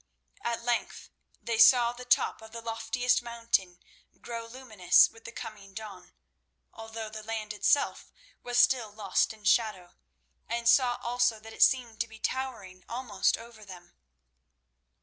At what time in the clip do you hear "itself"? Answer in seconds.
7.53-8.11